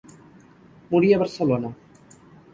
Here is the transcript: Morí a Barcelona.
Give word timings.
Morí 0.95 1.13
a 1.17 1.21
Barcelona. 1.25 1.73